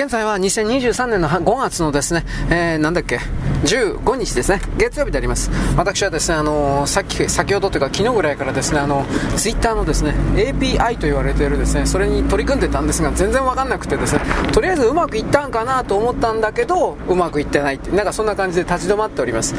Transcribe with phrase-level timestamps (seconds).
[0.00, 3.18] 現在は2023年の5月のですね、えー、なんだっけ、
[3.64, 5.50] 15日ですね、月曜日であります。
[5.76, 9.04] 私はですね、あのー、さっき、先ほどというか昨日ぐらいからですね、あの、
[9.36, 14.22] ツイッターのですね、API と言われているですね、それに取り組んでたんですが、全然わかんなくてですね、
[14.54, 19.54] とりあえずうまくいったんかなと思ったんだけど、うまくいってないって、なんかそんな感じで立ち止まっております。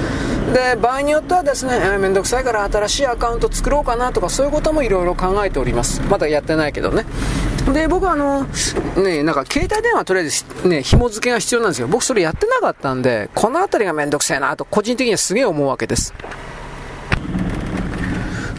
[0.55, 6.01] で、場合によってはですね、えー、めんどくさいから新しいアカウント作ろうかなとか、そういうこともいろいろ考えております。
[6.09, 7.05] まだやってないけどね。
[7.73, 8.43] で、僕はあの、
[9.03, 11.87] ね、なんか携帯電話とりあえずね、紐付けが必要なんですけど。
[11.87, 16.13] 僕それやってなかったんで、この辺りがめんどくせえなと、個人的にはすげえ思うわけです。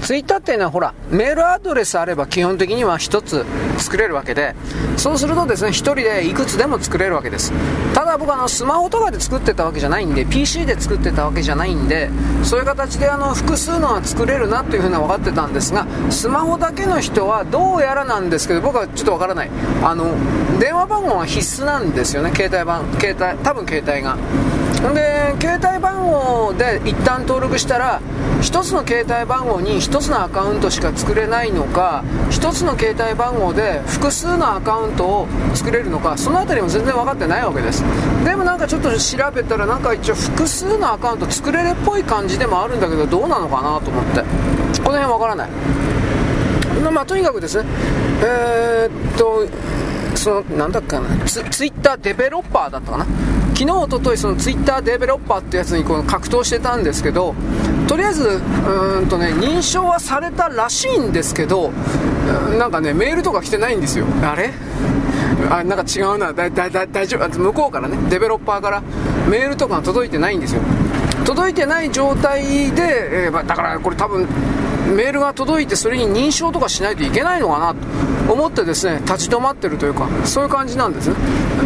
[0.02, 3.46] ツイッターっていうのはほら、メールアドレスあれば基本的には1つ
[3.78, 4.56] 作れるわけで、
[4.96, 7.52] そうするとですね、1人でいくつでも作れるわけです。
[7.94, 12.10] ただ僕あの、スマホとかで作ってたわけじゃないんで、PC で作ってたわけじゃないんで、
[12.42, 19.50] そういう形であの、複数のは作れるなというふうには分かってたんですが、スマホだけの人はどうやらなんですけど、僕はちょっと分からない。
[19.84, 20.16] あの、
[20.58, 24.16] 電話番号は必須なんですよね、携帯番、携帯、多分携帯が。
[24.90, 28.00] で携帯番号で一旦登録したら
[28.40, 37.84] 1つの携帯番号に1つのアカウントしか作れないのか1つの携帯番号で複数のアカウントを作れるのかその辺りも全然分かってないわけです。
[38.24, 44.22] でもなんかちょっと調べたらなんか一応複数のアカウント作れるっぽい感じでもあるんだけどどうなのかなと思って。
[44.82, 45.50] この辺分からない。
[46.92, 47.68] まあとにかくですね。
[48.24, 49.46] えー、っと
[50.16, 51.02] そのなんだっけな。
[51.24, 53.06] ツツイッターデベロッパーだったかな。
[53.54, 57.34] 昨日おとといそのツイッターデベロッパーってやつにこの格闘してたんですけど
[57.86, 61.70] とりあえずうんとね認証はされたらしいんですけど
[62.58, 64.06] なんかねメールとか来てないんですよ。
[64.22, 64.52] あれ？
[65.50, 66.32] あなんか違うな。
[66.32, 67.38] だだだ大丈夫。
[67.38, 67.96] 向こうからね。
[68.08, 68.82] デベロッパーから
[69.28, 70.62] メールとかが届いてないんですよ。
[71.24, 74.26] 届いてない状態で、えー、だからこれ多分
[74.96, 77.76] メールが届いてそれに認証とかしないといけないのかなと
[78.32, 81.10] 思ってですね立ち止まってるというかそういう感じなんです。
[81.10, 81.16] ね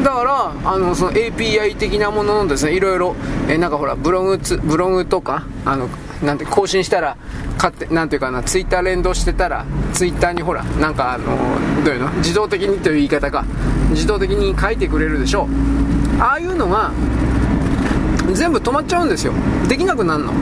[0.04, 3.16] だからあのその API 的なもののですねいろいろ、
[3.48, 5.88] えー、なんかほらブログつブログとかあの
[6.22, 7.16] なんて更新したら
[7.56, 11.26] 勝手なんていうかなツイッター連動してたらツイッターにほらなんかあの
[11.84, 12.10] どういうの？
[12.14, 13.44] 自動的にという言い方か。
[13.90, 16.20] 自動的に書いてくれるでしょう。
[16.20, 16.90] ああいうのが
[18.34, 19.32] 全部止まっちゃうんですよ。
[19.68, 20.32] できなくなるの。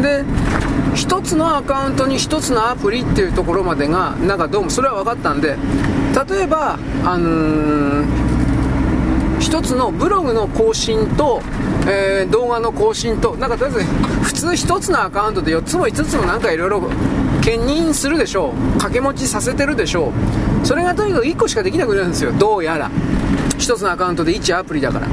[0.00, 0.24] で
[0.94, 5.56] 1つのアカウントに1つのアプリっていうところまでがなんかどうもそれは分かったんで
[6.28, 8.06] 例えばあのー、
[9.40, 11.42] 1つのブログの更新と、
[11.88, 13.84] えー、動画の更新となんかとりあえず
[14.22, 16.90] 普通1つのアカウントで4つも5つもなんかいろいろ
[17.44, 18.72] 兼任するでしょう。
[18.78, 20.12] 掛け持ちさせてるでしょ
[20.62, 20.66] う。
[20.66, 22.32] それがとにかく1個しかできなくなるんですよ。
[22.32, 22.90] どうやら。
[23.58, 25.08] 1つのアカウントで1アプリだから。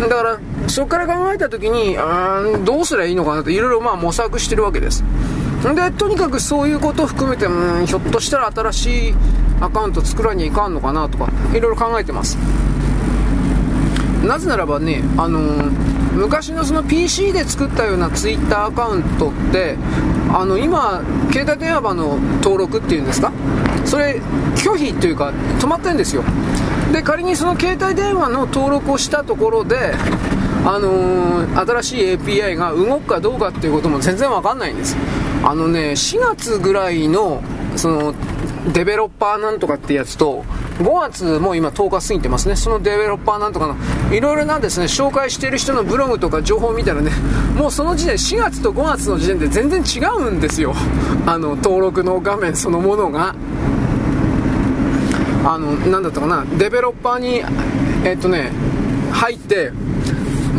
[0.00, 0.38] だから
[0.68, 5.04] そこから考えた時にうんどうすりゃいいのかなといろいろまあ模索してるわけです。
[5.62, 9.14] でとにかくそういうことを含めてうんひょっとしたら新しい
[9.60, 12.36] アカウント作らにいかんのかなとかいろいろ考えてます。
[14.26, 15.70] なぜならばね、あのー、
[16.14, 19.76] 昔のその PC で作ったような Twitter アカウントって
[20.32, 21.02] あの今
[21.32, 23.32] 携帯電話番の登録っていうんですか？
[23.84, 24.20] それ
[24.54, 26.22] 拒否というか止まってるんですよ。
[26.92, 29.94] で仮にその携帯電話の登録をしたところで
[30.64, 34.96] あのー、新しい API が動くかどうかっていうことも全然わかんないんです。
[35.42, 37.42] あのね4月ぐらいの
[37.74, 38.14] その
[38.72, 40.44] デベロッパーなんとかってやつと
[40.78, 42.54] 5月も今10日過ぎてますね。
[42.54, 47.10] そのデベロッパーなんとかのいろいろなですね紹介している人のブログとか情報を見たらね
[47.56, 50.74] もうその時点4月と5月の時点で全然違うんですよ。
[51.26, 53.34] あの登録の画面そのものが。
[55.54, 57.42] あのなんだったかなデベロッパーに
[58.04, 58.50] えっとね
[59.12, 59.72] 入って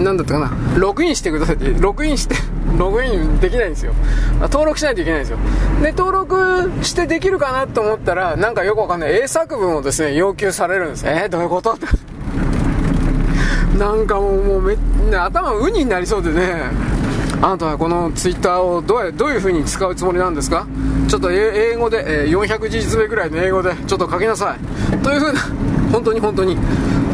[0.02, 2.36] なんだったかな、ログインしてくださいって、ログインして、
[2.80, 3.94] ログインできないんですよ。
[4.42, 5.38] 登録しないといけないんですよ。
[5.84, 11.04] で、登録してできるかなと思ったら、なんかよくわかんない英作文をですね、要求されるんです。
[11.06, 11.74] えー、どういうこと？
[11.74, 11.86] っ て
[13.78, 14.76] なんかもう、もうめ、
[15.16, 16.64] 頭ウニになりそうでね、
[17.44, 20.66] あなたはこのツイッターをどうどういう風に使うつもりなんですか？
[21.08, 24.58] ちょっと英語で、え、400字実目ぐらいの英語でちょっと書きなさい。
[25.04, 25.40] という風な、
[25.92, 26.58] 本当に本当に。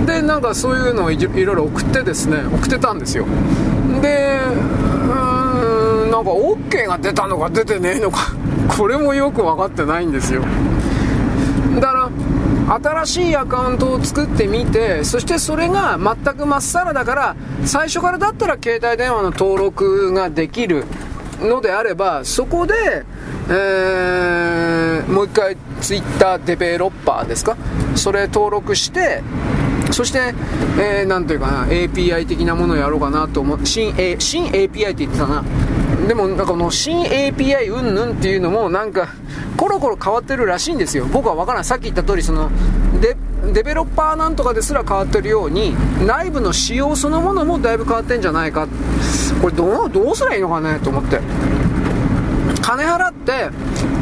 [0.05, 3.25] でなんかそういうのをいろいろ送ってですね送ってたんですよ
[4.01, 8.33] でうんなんか OK が出たのか出てねえのか
[8.75, 10.43] これもよく分かってないんですよ
[11.75, 12.09] だから
[12.75, 17.35] 新しいアカウントを作ってみてそしてそれが全くまっさらだから
[17.65, 20.85] 最初からだったら携帯電話の登録ができる
[21.41, 23.05] のであればそこで、
[23.49, 27.57] えー、もう一回 Twitter デベロッパーですか？
[27.95, 29.21] それ登録して
[29.91, 30.33] そして、
[30.79, 33.65] えー、というかな、API 的なものをやろうかなと思う。
[33.65, 35.43] 新、A、新 API って言ってたな。
[36.07, 39.07] でも、なんかこの新 API うんぬんっていうのも、なんか、
[39.57, 42.49] コロコロ変わってるらしいんですよ僕は分からないさっき言った通りその
[43.01, 43.15] デ
[43.53, 45.73] デベロッパーなんとかですら変わってるように
[46.05, 48.67] 内部の仕様そのものもだいぶ変わってんじゃないか。
[49.41, 51.19] これどうどうすりゃいいのかねと思って。
[52.61, 53.49] 金払って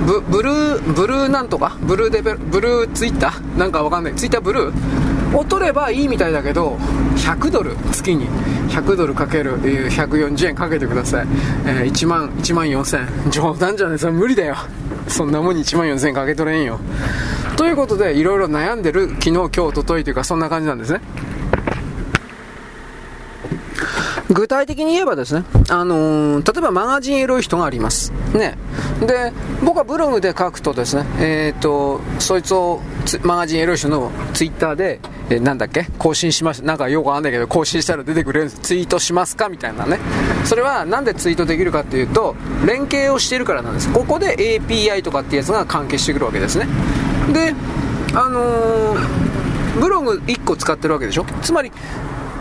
[0.06, 3.58] ブブルーブルーなんとかブルーデベブルーツイッター？
[3.58, 4.16] なんかわかんない。
[4.16, 5.38] ツイッターブルー？
[5.38, 6.78] を取ればいいみたいだけど
[7.18, 8.28] 100ドル月に。
[8.68, 11.28] 100ドルかける140円かけてください、
[11.66, 14.58] えー、1万1万4000冗談じゃないそれ無理だよ。
[15.08, 16.80] そんなもんに1万4000円かけ取れんよ。
[17.58, 21.02] ということでいろいろ悩んでる昨日今日おとといというかそんな感じなんですね。
[24.38, 28.14] 具体的に言えばですね、あのー、例えばマガジンエロい人があります。
[28.36, 28.56] ね。
[29.02, 29.34] で、
[29.66, 32.80] 僕はブログで書くとですね、えっ、ー、と、そいつを
[33.24, 35.00] マガジンエロい人のツイッターで、
[35.32, 35.88] えー、なんだっけ？
[35.98, 36.68] 更新しました。
[36.68, 39.50] なんかよくわかんないけど、更新したら出てくれるんですツイートしますか？
[39.50, 39.98] みたいなね。
[40.46, 43.92] それはなんでツイートできるかっていうと、連携をしているからなんです。
[43.92, 46.68] ここで API とかってやつが関係してくるわけですね。
[47.34, 47.56] で、
[48.14, 48.96] あの、
[49.82, 51.26] ブログ1個使ってるわけでしょ？
[51.42, 51.72] つまり、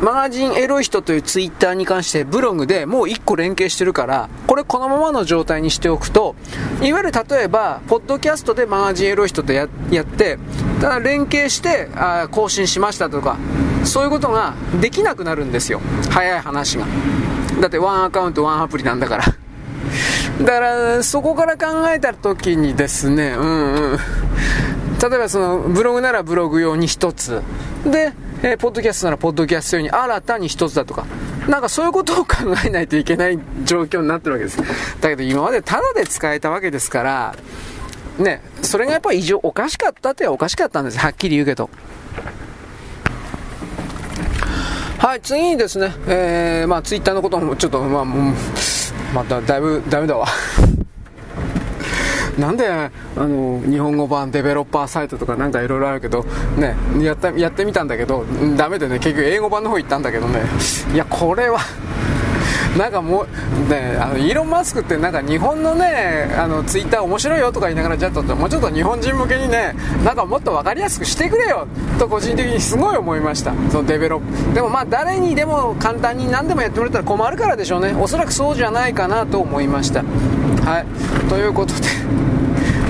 [0.02, 6.36] マガジンエロい人というツイッターに関してブログでもう1個連携してるから、これこのままの状態にしておくと、
[6.82, 10.38] いわゆる例えば、ポッドキャストでマガジンエロい人とややって、
[10.80, 13.38] ただ連携してあ更新しましたとか、
[13.84, 15.80] そういうことができなくなるんですよ。
[16.10, 16.86] 早い話が。
[17.60, 19.24] だってワンアカウントワンアプリなんだから。
[20.42, 23.98] だから、そこから考えた時にですね、うんうん。
[24.98, 27.42] 例えばそのブログならブログ用に1つ。
[27.86, 31.06] で、えー、ポッドキャストならポッドキャスト用に新たに一つだとか、
[31.48, 34.58] なんかそういうことを考えないといけない状況になってるわけです。
[35.00, 37.34] だけど今までタダで使えたわけですから、
[38.18, 40.98] ね、それがやっぱり異常、おかしかったっておかしかったんです。
[40.98, 41.70] はっきり言うけど。
[44.98, 48.04] はい、次にですね、えー、まあツイッターのこともちょっと、まあ、
[49.14, 50.26] まただいぶダメだわ。
[52.38, 56.24] なんであの日本語版デベロッパーサイトとかなんかいろいろあるけど、
[56.58, 58.24] ね、やったやってみたんだけど、
[58.56, 60.40] ダメでね、結局英語版の方行ったんだけどね、
[60.92, 61.60] いや、これは
[62.76, 63.26] なんかも
[63.68, 69.74] う、ね、あのイーロン・マスクってなんか日本のね、あのツイッター面白いよとか言いながら、じゃあもうちょっと日本人向けにね、
[70.04, 71.66] なんかもっと分かりやすくしてくれよ
[71.98, 74.54] と個人的にすごい思いました、そのデベロップ。
[74.54, 77.94] でもまあ誰にでも簡単に何でもやってもらったら困るからでしょうね。
[77.98, 80.02] おそらくそうじゃないかなと思いました。
[80.66, 80.86] はい。
[81.28, 81.74] ということ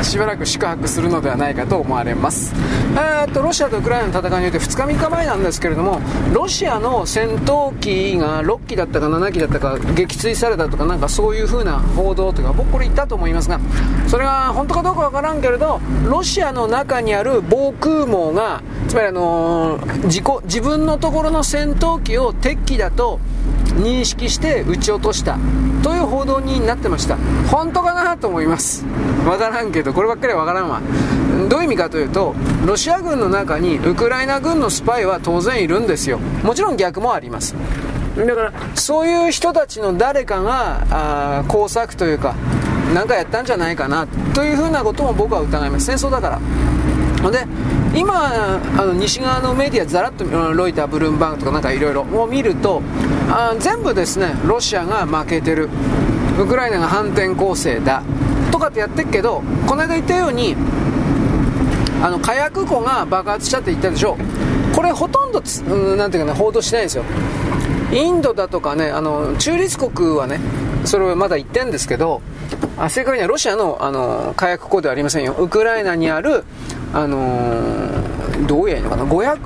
[0.06, 2.54] しばらく宿泊するのではないかと思われます。
[2.94, 6.00] えー、っと、ロシアとウクライナの戦いにおいて2日3日前なんですけれども、
[6.32, 13.60] ロシアの戦闘機が6機だったか7機だったか撃墜されたとか、なんかそういう風な報道というか、僕これ言ったと思いますが、
[14.06, 23.18] それが本当かどうかわからんけれど、ロシアの中にある防空網が、つまりあのー、自己、自分のところの戦闘機を敵機だと、
[23.76, 25.38] 認識して撃ち落とした
[25.82, 27.16] という報道になってました。
[27.50, 28.84] 本当かなと思います。
[29.26, 30.80] わからんけどこればっかりはわからんわ。
[31.48, 32.34] どういう意味かというと
[32.64, 36.18] ロシア軍の中にウクライナ軍のスパイは当然いるんですよ。
[36.42, 37.54] もちろん逆もあります。
[38.16, 42.34] だからそういう人たちの誰かがあ工作というか
[42.94, 45.86] 何かやったんじゃないかなというふうなことも僕は疑います。
[45.86, 47.30] 戦争だから。
[47.30, 47.46] で
[47.96, 52.82] 今あの西側のメディアざらっとロイターブルームバーグとかなんかいろいろを見ると
[53.30, 55.68] あ全部ですねロシアが負けてる。
[56.38, 58.02] ウクライナが反転攻勢だ
[58.52, 60.54] とかってやってるけどこの間言ったように
[62.02, 64.18] あの火薬庫が爆発したって言ったでしょ。
[64.74, 67.04] これほとんどつ、うん、なんていうかね報道してないんですよ。
[67.90, 70.40] インドだとかねあの中立国はね
[70.84, 72.20] それをまだ言ってるんですけど
[72.78, 75.34] あ正確にはロシアのあの火薬庫ではありませんよ。
[75.38, 76.44] ウクライナにある
[76.92, 79.38] あのー、どう言えばいいのかな、500、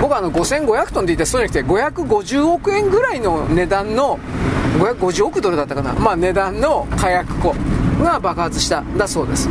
[0.00, 4.18] 僕はあの5500トンって言ってそうじゃなくて、550億円ぐらいの値段の、
[4.78, 7.54] 550億ドルだったかな、まあ値段の火薬庫
[8.02, 9.48] が爆発しただそうです。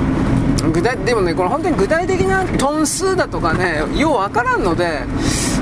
[0.71, 5.03] 具体でもね、これ本当に具体的なトン数だとかね、ようわからんので、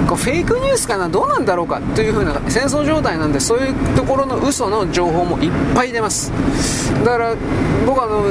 [0.08, 6.32] こうフェイクニュースかな、どうなんだろうかという風な戦争状態なんで、そういうところの嘘の情報もいっぱい出ます。
[7.04, 7.36] だから
[7.86, 8.24] 僕はあの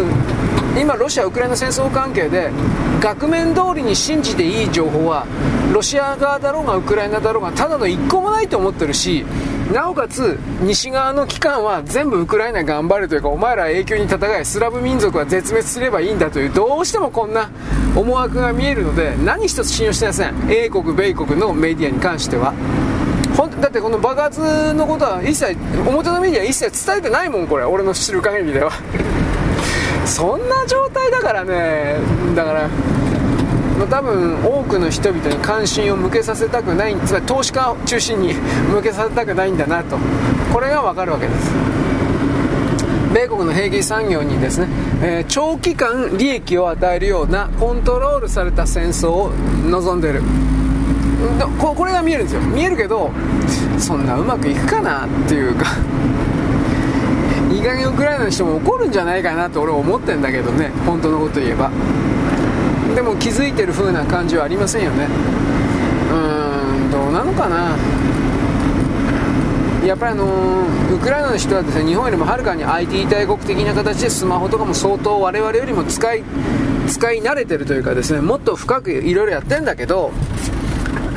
[0.81, 2.51] 今、ロシア・ウクライナ戦争関係で
[3.01, 5.27] 額面通りに信じていい情報は
[5.73, 9.25] ロシア側だろうがウクライナだろうがただの一個もないと思ってるし
[9.73, 17.51] なおかつ西側の機関は全部ウクライナ頑張るというかお前ら永久に戦いスラブ民族は絶滅すればいいんだというどうしてもこんな
[17.95, 22.55] 思惑が見えるので何一つ信用してません英国、米国のメディアに関しては。
[23.61, 25.57] だってこの爆発のことは一切
[25.87, 27.65] 表のメディア一切伝えてないもんこれ。
[27.65, 28.71] 俺の知る限りでは。
[30.05, 31.97] そんな状態だからね。
[32.35, 32.69] だから
[33.87, 39.97] 多分多くの人々に関心を向けさせたくないつまり投資家を中心に向けさせたくないんだなと。
[40.53, 41.51] これが分かるわけです。
[43.15, 44.69] 米国の兵器産業にですね、
[45.03, 49.33] えー、長期間利益を与えるようなコントロールされた戦争を
[49.67, 50.23] 望んでる。
[51.59, 52.41] ここれが見えるんですよ。
[52.43, 53.11] 見えるけど
[53.79, 55.67] そんなうまくいくかなっていうか。
[57.51, 61.71] いい加減ウクライナの人も怒るんじゃないかなと俺は思ってんだけどね本当のこと言えば。
[62.99, 65.07] でも気づいてる風な感じはありませんよね。
[66.11, 67.77] うーんどうなのかな。
[69.87, 76.25] やっぱりあのー、ウクライナの人はですね日本よりもはるかに IT 大国的な形でスマホとかも相当我々よりも使い
[76.89, 80.11] 使い慣れてるというかですねもっと深くいろいろやってんだけど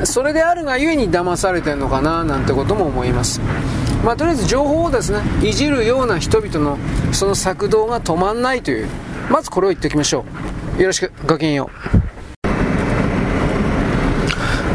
[0.04, 3.42] それであるがゆえに騙されてるのかななんてことも思います。
[4.06, 6.78] まあ、とりあえず情報をですねいじるような人々の
[7.12, 8.88] その策動が止まんないという
[9.32, 10.61] まずこれを言っておきましょう。
[10.82, 12.01] よろしくごきげんよう。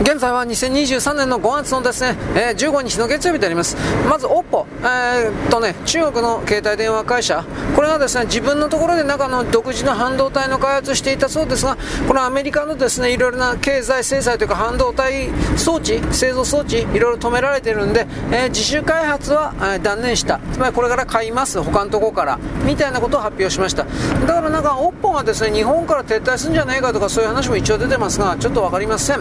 [0.03, 3.76] 現在は2023年の5月のですね、えー、15日の月曜日であります。
[4.07, 20.41] まず、OPPO、えー、とね、中国の携帯電話会社、これがですね、自分のところで中の独自の半導体の開発をしていたそうですが、このアメリカのですね、いろいろな経済制裁というか半導体装置、製造装置、いろいろ止められているんで、えー、自主開発は、え、断念した。
[20.53, 23.85] つまりこれから買います、他のところから、みたいなことを発表しました。
[24.26, 29.21] だからなんか、OPPO がですね、日本から撤退するんじゃないかとか、そういう話も一応出てますが、ちょっとわかりません。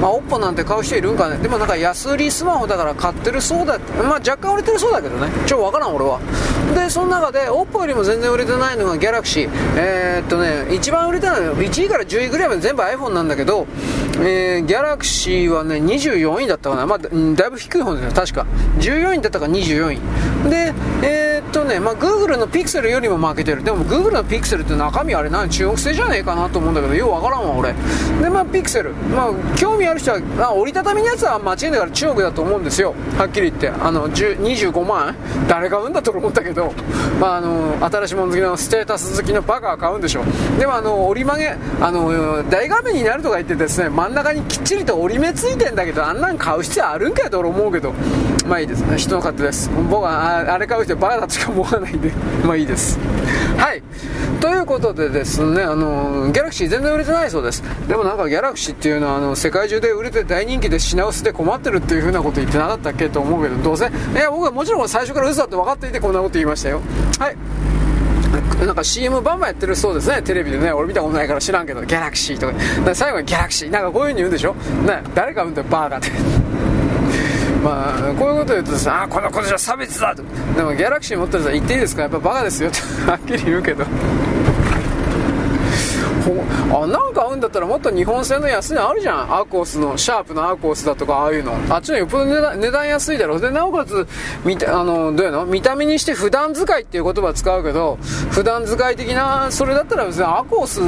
[0.00, 1.36] まあ、OPPO なんて買う人いるんかね。
[1.38, 5.28] でもなんか安売りスマホだから買ってるそうだまあ若干売れてるそうだけどね。
[5.46, 6.20] 超わからん俺は。
[6.74, 13.66] でその中で OPPO よりも全然売れてないのが Galaxy えー、っとね一番売れてないの1位から10位ぐらいまで全部 iPhone なんだけど、
[14.20, 16.86] えー、Galaxy はね24位だったかな。
[16.86, 17.08] まあだ
[17.46, 18.46] いぶ低い方ですよ確か。
[18.78, 20.50] 14位だったか24位。
[20.50, 23.62] でえー、とねまあ Google の Pixel よりも負けてる。
[23.62, 27.72] でも Google の Pixel って中身あれ何中国製じゃねえかなと思うんだけどようわからんわ俺。
[28.22, 32.94] でまあ Pixel まあ興味ある人は、まあ、折りたたみのやつは間違いなから中国だと思うんですよ。
[33.18, 33.68] はっきり言って。
[33.68, 35.14] あの25万？
[35.48, 36.72] 誰買うんだと思ったけど、
[37.20, 40.58] まあ、あの新しいもの好きのステータス好きのバカは買うんでしょう。
[40.58, 47.92] でもあの折り曲げあの大画面になるとか言ってですね真ん中にきっちりと折り目ついてんだけどあんなん買う必要あるんかいと思うけど。
[48.46, 48.84] まあいいです。
[48.86, 49.70] ね人の勝手です。
[49.90, 52.10] 僕はあれ買う人バカだとしか思わないんで。
[52.44, 52.98] まあいいです。
[53.56, 53.82] はい。
[54.40, 57.62] ということでですねあのギャラクシー全然売れてないそうです。
[57.88, 63.86] でもなんかギャラクシーっていうのはあの世界中で売れて大人気で品薄で困ってるっていう風なこと言ってなかったっけと思うけどどうせ。
[63.86, 66.80] いや僕はもちろん最初から嘘だって分かっていてこんなこと言いましたよ。
[67.18, 67.36] はい。
[68.66, 76.39] なんか CM バンバンやってるそうですね、テレビでね、俺見たことないから知らんけど、ギャラクシーとか、か最後にギャラクシー、なんかこういう風に言うんでしょ、ね、誰か言うんだよ、バーガーって。
[77.62, 80.14] まあ、こういうこと言うとですね、あ、このことじゃ差別だ。
[80.14, 80.22] と。
[80.56, 82.02] でも、ギャラクシー持ってる人は言っていいですか？
[82.02, 82.80] やっぱバカですよって。
[83.10, 83.84] はっきり言うけど。
[86.72, 89.20] あなんか合うんだったらもっと日本製の安いのあるじゃん。
[89.34, 91.52] アーコースのシャープのアーコースだとかああいうの。
[91.68, 93.40] あっちのよっぽど値段値段安いだろ。
[93.40, 94.06] でなおかつ
[94.44, 95.44] 見たあのどういうの？
[95.46, 97.96] 見た目にして普段使いっていう言葉使うけど
[98.30, 100.80] 普段使い的なそれだったら別にアーコース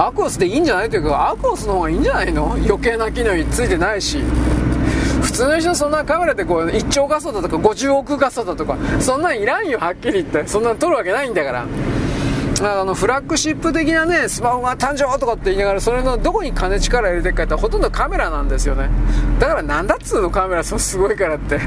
[0.00, 0.90] アーコースでいいんじゃない？
[0.90, 2.54] というかアーコースの方がいいんじゃないの？
[2.54, 4.18] 余計な機能についてないし。
[5.30, 11.66] 普通の人そんなカメラでこう1兆画素だとか50億画素だとかそんなんいらんよはっきり言ってそんなん撮るわけないんだから。
[12.62, 18.90] あのフラッグシップ的なねスマホが誕生とかって言いながらそれのどこに金力入れてるかってほとんどカメラなんですよね。
[19.38, 21.58] だからなんだっつうのカメラそうすごいからって。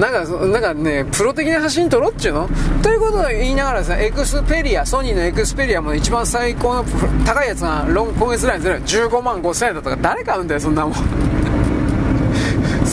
[0.00, 2.48] なんか、なんかね、プロ的な写真撮ろっちゅうの？
[2.82, 6.84] ということを言いながらですね、エクスペリア、ソニーのエクスペリアも一番最高の
[7.24, 10.94] 高いやつが、ロン今月ぐらいに15万5千円だとか、誰買うんだよ、そんなもん。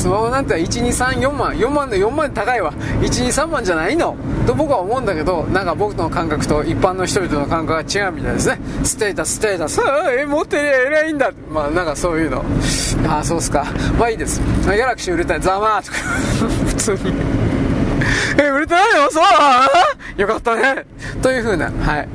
[0.04, 2.74] スマホなんて1234万4万で4万高いわ。
[3.00, 4.18] 123万じゃないの。
[4.46, 8.60] と僕は思うんだけどなんか僕の感覚と一般の人々の感覚が違うみたいですね。
[8.84, 9.80] ステータスステータス。
[10.20, 12.44] え持ってりゃ偉いんだまあなんかそういうの。
[13.08, 13.66] ああそうっすか。
[13.98, 14.42] まあいいです。
[14.42, 15.40] ギャラクシー売れたい。
[15.40, 15.86] ざまー。
[15.86, 15.98] と か
[16.68, 17.14] 普通に。
[18.38, 19.10] え売れてないの？
[19.10, 19.22] そ
[20.18, 20.22] う？
[20.22, 20.86] よかったね。
[21.22, 21.68] というふうな。
[21.68, 22.10] はい。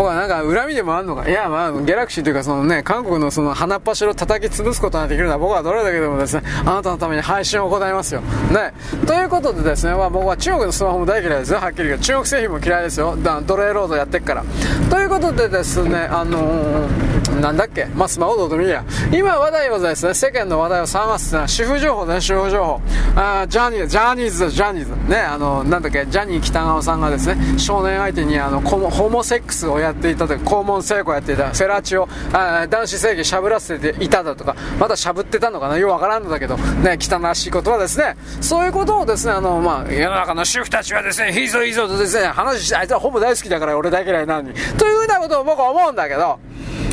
[0.00, 1.28] 僕はなんか恨みでもあるのか？
[1.28, 8.22] いや、まあ、ギャラクシーというか、そのね、韓国のその鼻っ柱を叩き潰すことができるのは僕はどれだけでもですね、あなたのために配信を行いますよ。
[8.22, 8.72] ね。
[9.06, 13.14] ということでですね、まあ僕は中国のスマホも大嫌いですよ、はっきり言う中国製品も嫌いですよ。
[13.14, 14.44] だ奴隷ロードやってっから。
[14.88, 17.09] ということでですね、あのー、
[17.40, 17.86] なんだっけ？
[17.86, 18.84] まあ、スマホどうでもいいや。
[19.12, 22.80] 今話題はですね、世間の話題を探すのは主婦情報ね、主婦情報。
[23.16, 24.50] あジャニーズ、ジャニーズ。
[24.50, 25.10] ジャニーズ。
[25.10, 35.78] ね、あの、なんだっけ、ジャニー北川さんがですね、少年相手にあの、ホモセックスをやっていたという肛門成功やっていたフェラチオあ男子正義しゃぶらせていただとかまだしゃぶってたのかな？
[35.78, 38.16] ようわからんのだけどね汚らしいことはですね。
[38.40, 44.54] そういうことをですねあのまあ世の中の主婦たちはですねいいぞいいぞとですね話してあいつはほぼ大好きだから俺大嫌いなのに。
[44.54, 46.38] というふうなことを僕は思うんだけど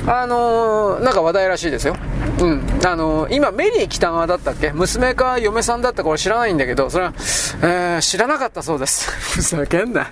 [0.07, 1.95] あのー、なんか話題らしいですよ
[2.39, 4.71] うん、あのー、今、メリー北川だったっけ？
[4.71, 7.13] 娘か嫁さんだったか俺知らないんだけど、それは、
[7.61, 9.11] えー、知らなかったそうです。
[9.35, 10.07] ふざけんな。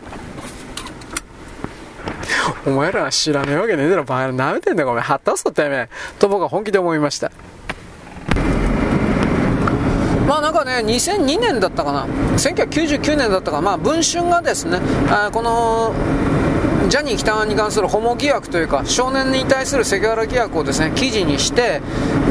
[2.66, 5.04] お前ら知らねえわけねえだろ、バカなめてんだよ、ごめん。
[5.04, 5.90] はったそってめえ。
[6.20, 7.32] と僕は本気で思いました。
[10.28, 14.80] まあなんかね、2002年だったかな、1999年だったかな、まあ、文春がですね、
[15.12, 15.94] あこの
[16.88, 21.82] ジャニー喜多川に関するホモ疑惑というか、少年に対するセクハラ疑惑をですね、記事にして、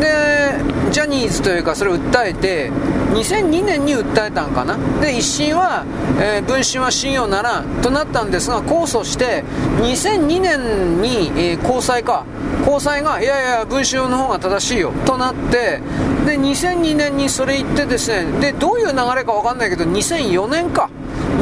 [0.00, 0.54] で、
[0.92, 2.70] ジャニーズというか、それを訴えて、
[3.14, 4.76] 2002年に訴えたんかな？
[5.00, 5.84] で、一審は、
[6.20, 9.44] えー、文春は信用ならんとなったんですが、控訴して、
[9.82, 12.24] 2002年に、えー、高裁か、
[12.64, 15.80] 高裁が、いやいや、文春の方が正しいよ、となって、
[16.26, 20.88] で、2002年にそれ言ってですね、で、どういう流れかわかんないけど、2004年か。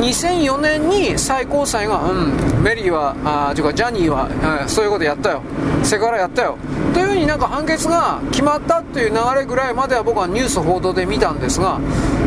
[0.02, 3.14] 2004年に最高裁が、うん、メリーは、
[3.50, 5.42] あというかジャニーは、あそういうことやったよ、
[5.84, 6.58] セクハラやったよ、
[6.92, 11.78] というふうになんか判決が決まったっていう流れぐらいまでは僕はニュース報道で見たんですが、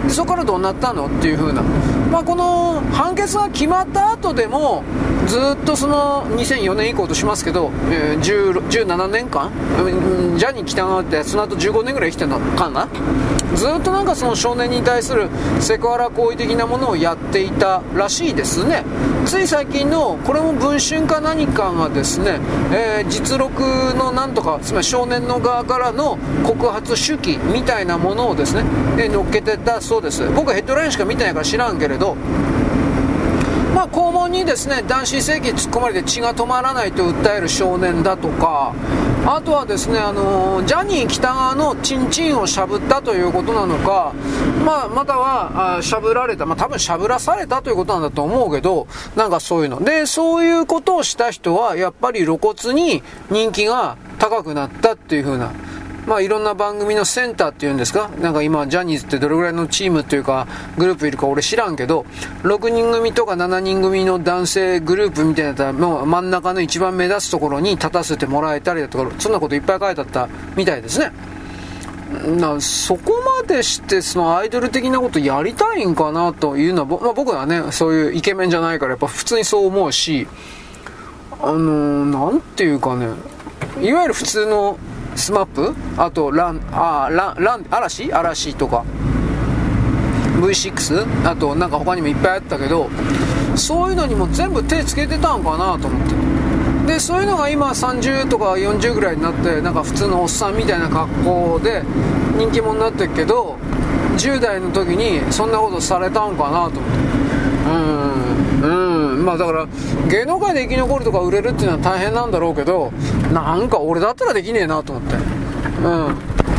[0.08, 1.62] そこからどうなったのっていうふうな、
[2.12, 4.84] まあ、この判決が決まった後でも、
[5.28, 9.52] ずっとその2004年以降としますけど、えー、17年間、
[10.38, 12.88] ジャニー喜多川ってその後15年ぐらい生きてるのかな、
[13.56, 15.30] ずっとなんかその少年に対する
[15.60, 18.84] セクハラ行為的なものをやっていたらしいですね。
[19.26, 22.40] つい最近の、これも文春か何かがですね、
[22.72, 23.64] えー、実録
[23.96, 28.64] のなんとか、つまり少年の側からの告発手記みたいなものをですね、
[28.98, 30.30] えー、乗っけてたそうです。
[30.36, 32.16] 僕ヘッドラインしか見てないから知らんけれど、
[33.88, 38.74] 肛門にですね男子性器突っ込まれて血が止まらないと訴える少年だとか、
[39.26, 44.14] あとはですね、あのジャニー喜多川のチンチンをしゃぶったということなのか、
[44.64, 49.84] まあ、または、あしゃぶられた、まあ、多分しゃぶらされたということなんだと思うけど、なんかそういうの。
[49.84, 55.52] で、そういうことをした人は、やっぱり露骨に人気が高くなったっていう風な。
[56.06, 60.48] まあ、いろんな番組のセンターっていうんですか、なんか今、ジャニーズってどれぐらいのチームっていうか、
[60.78, 62.06] グループいるか俺知らんけど、
[62.44, 71.12] 6人組とか7人組の男性グループみたいなったら、もう真ん中の一番目立つところに立たせてもらえたりだとか、そんなこといっぱい書いてあったみたいですね。
[72.38, 80.28] なそこまでしてそのアイドル的なことやりたいんかなというのは、まあ、僕はねそういうイケメンじゃないからやっぱ普通にそう思うし
[81.42, 83.08] あのー、ていうかね
[83.82, 84.78] いわゆる普通の
[85.16, 85.74] スマップ？
[85.98, 88.12] あとラン、あラン、ラン、嵐？
[88.14, 88.84] 嵐とか、
[90.42, 91.30] V6?
[91.30, 92.90] あとなんか他にもいっぱいあったけど、
[93.56, 96.94] そういうのにも全部手つけてたんかなと思って。
[96.94, 101.82] で、そういうのが今30とか40ぐらいになって、なんか普通のおっさんみたいな格好で
[102.38, 103.58] 人気者になってるけど、
[104.18, 107.16] 10代の時にそんなことされたんかなと思って。
[108.64, 109.26] うん、うん。
[109.26, 109.68] まあだから
[110.10, 112.92] 芸能界で生き残るとか売れるっていうのは大変なんだろうけど
[113.36, 115.16] なんか俺だったらできねえなと思って。
[115.16, 116.16] うん。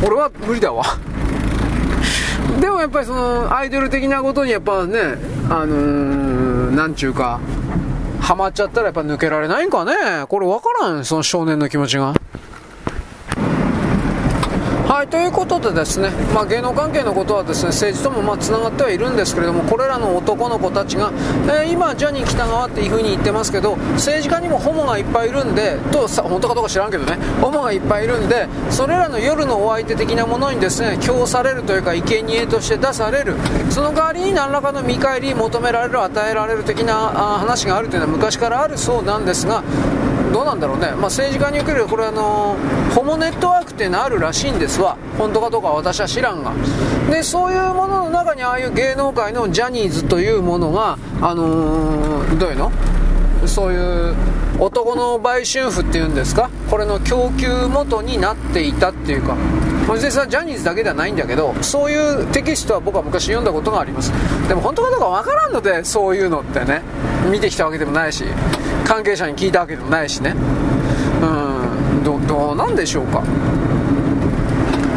[0.06, 0.84] 俺は無理だわ。
[2.60, 5.16] でもやっぱりそのアイドル的なことにやっぱね
[5.48, 7.40] あのー、なんちゅうか
[8.20, 9.94] ハマっちゃったらやっぱ抜けられないんかね。
[10.28, 12.12] これ分からんその少年の気持ちが。
[14.96, 21.12] はい、ということでですね、まあ、芸能関係のことはですね政治ともまあつながってはいるんですけれども、これらの男の子たちが、
[21.44, 33.36] えー、今、ジャニー喜多川っていう風に言ってますけど、政治家にもホモがいっぱいいるんで、と本当かどうか知らんけどね、ホモがいっぱいいるんで、それらの夜のお相手的なものにですね供されるというか、生贄として出される、
[33.68, 36.94] その代わりに何らかの見返り求められる、与えられる的な
[37.38, 39.62] 話があるというのは昔からあるそうなんですが、
[40.32, 42.56] どうなんだろうね、まあ、政治家におけるこれあの
[42.94, 44.96] ホモネットワークっていうのあるらしいんですわ。
[45.18, 46.52] 本当かどうかは私は知らんが。
[47.10, 52.72] でそういうものの中にああいう芸能界のジャニーズというものがあのー、どういうの？
[53.46, 54.14] そういう
[54.58, 56.50] 男の売春婦っていうんですか？
[56.70, 59.36] これの供給元になっていたっていうか。
[59.94, 64.10] 実際ジャニーズだけではないんだけどそういうテキストは僕は昔読んだことがあります。
[64.48, 66.82] でも本当かどうかわからんのでそういうのってね。
[67.30, 68.24] 見てきたわけでもないし。
[68.86, 70.34] 関係者に聞いたわけでもないしね。
[71.20, 72.04] うん。
[72.04, 73.22] どどうなんでしょうか。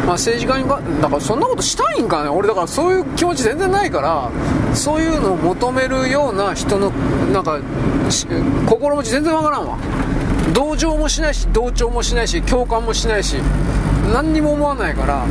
[0.06, 2.28] まあ、政治家にかだからそんなことしたいんかね。
[2.28, 4.30] 俺だからそういう気持ち全然ないから
[4.74, 6.90] そういうのを求めるような人の
[7.32, 7.60] なんか
[8.66, 9.78] 心持ち全然わからんわ。
[10.52, 13.36] 同情もしないし同調もしないし共感もしないし
[14.12, 15.24] 何にも思わないから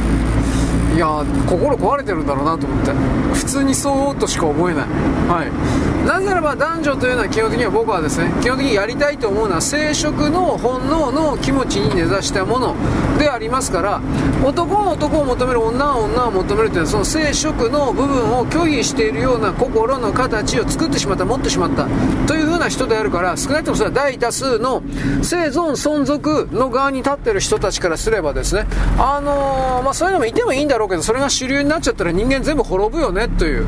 [1.00, 2.92] いや心壊れてるんだろうなと思って。
[3.34, 4.84] 普通にそうとしか思えない。
[5.30, 5.80] はい。
[6.06, 12.76] なぜならば男女というのは基本的には僕はですね基本的にやりたいと思うのは生殖の本能の気持ちに根ざしたもの
[13.20, 14.02] でありますから
[14.44, 21.88] 男は男を求める女は女を求めるというのはその生殖の部分を拒否しているような心の形を作ってしまった持ってしまった
[22.26, 24.82] というふうな人であるから少なくともそれは大多数の
[25.22, 28.66] 生存存続の側に立ってる人たちからすればですね
[28.98, 33.65] あのー、まあ、そういうのもいてもいいんだろうけどそれが主流になっちゃったら人間全部滅ぶよねという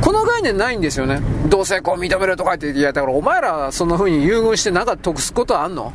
[0.00, 1.20] この概念ないんですよね。
[1.48, 5.92] 同性婚認めるとか言って、いや、だからお前らそんな風に優遇してなんか得すことはあんの？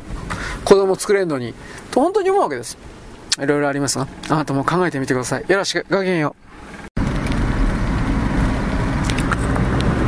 [0.64, 1.54] 子供作れんのに。
[1.90, 2.76] と本当に思うわけです。
[3.40, 5.44] いろいろありますが、あなたも考えてみてください。
[5.48, 6.43] よろしく、ごきげんよう。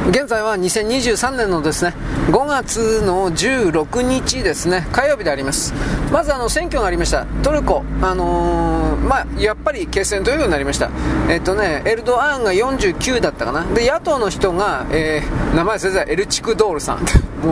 [0.09, 1.92] 現在は2023年のですね
[2.31, 5.75] 5月の16日ですね火曜日であります。
[6.12, 7.27] まずあの選挙がありました。
[7.42, 10.90] トルコあのー、まあやっぱり決選投票になりました。
[11.29, 13.64] えっとねエルドアンが49だったかな。
[13.64, 16.99] で野党の人が、えー、名前先生エルチクドールさん。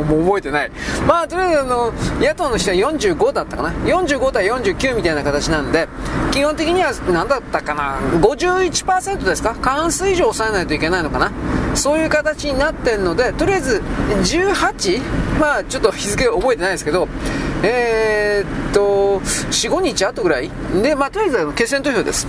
[0.02, 0.70] もう覚えてない。
[1.07, 3.70] まあとりあえずあの野党の人は45だったかな。
[3.85, 5.88] 45対49みたいな形なんで
[6.33, 7.98] 基本的には何だったかな。
[8.20, 9.54] 51%ですか？
[9.54, 11.30] 過半数以上抑えないといけないのかな。
[11.74, 13.83] そういう形になってるので、とりあえず
[14.22, 15.00] 18、
[15.40, 17.09] まあちょっと日付覚えてないですけど、
[17.62, 20.50] えー、っと、4、5日後ぐらい？
[20.83, 22.26] で、まあとりあえず決選投票です。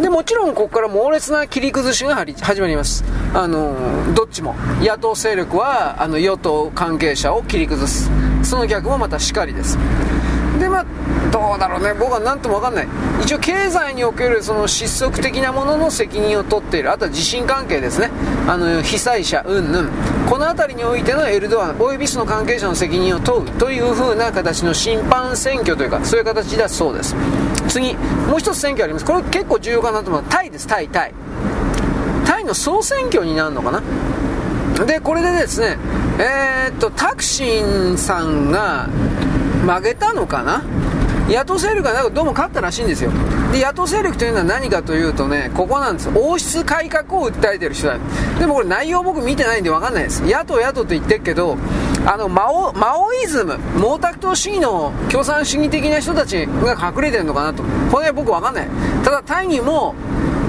[0.00, 3.04] で、もちろんここから猛烈な切り崩しが始まります。
[3.34, 4.54] あの、どっちも。
[4.80, 8.10] 野党勢力は、あの、与党関係者を切り崩す。
[8.42, 9.78] その逆もまたしかりです。
[10.62, 10.86] でまあ
[11.32, 11.94] どうだろうね。
[11.98, 12.88] 僕は何とも分かんない。
[13.22, 16.92] 一応経済におけるその失速的なものの責任を取っている。
[16.92, 18.10] あとは地震関係ですね。
[18.46, 19.88] あの被災者云々
[20.28, 23.50] この辺りにおいてのエルドアンおよびその関係者の責任を問う。
[23.52, 27.16] という風な形の審判選挙というかそういう形だそうです。
[27.68, 27.94] 次
[28.28, 29.04] もう一つ選挙あります。
[29.04, 30.66] これ結構重要かなと思うタイです。
[30.66, 31.14] タイタイ。
[32.24, 33.82] タイの総選挙になるのかな？
[34.86, 35.76] でこれでですね
[36.18, 38.88] えー、っとタクシンさんが
[39.66, 40.62] 曲げたのかな？
[41.28, 42.02] 野党勢力がな？
[42.02, 43.10] んかどうも勝ったらしいんですよ。
[43.52, 46.10] で野党勢力というのは何かというとねここなんです。
[46.14, 47.98] 王室改革を訴えてる人だ。
[48.38, 50.22] でもこれ内容僕見てないんで分かんないです。
[50.22, 51.56] 野党野党と言ってるけど
[52.04, 57.62] あのマオマオイズム毛沢東主義の共産主義的な人たちが隠れてるのかなと。
[57.90, 58.68] これは僕分かんない。
[59.04, 59.94] ただタイにも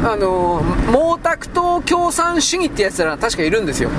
[0.04, 3.90] あの毛沢東共産主義ってやつら確かいるんですよ。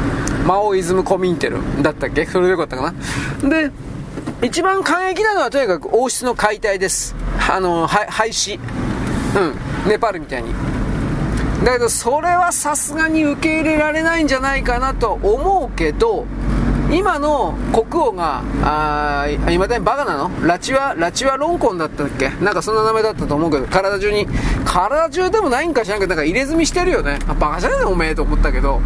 [0.44, 2.26] マオイズムコミンテルだったっけ？
[2.26, 2.92] それでよかったか
[3.42, 3.48] な。
[3.48, 3.70] で
[4.44, 7.14] 一番感激なのはとにかく王室の解体です。
[7.50, 8.58] あの、廃止。
[8.58, 9.88] うん。
[9.88, 10.52] ネパールみたいに。
[11.64, 16.26] だけど、それはさすがに受け入れられないんじゃないかなと思うけど、
[16.92, 20.46] 今の国王が、あいまだにバカなの？
[20.46, 22.28] ラチワ、ラチワロンコンだったっけ？
[22.44, 24.26] なんかそんな名前だったと思うけど、体中に、
[24.66, 27.18] 体中でもないんか知らんけど、なんか入れ墨してるよね。
[27.40, 28.82] バカじゃねえおめえと思ったけど、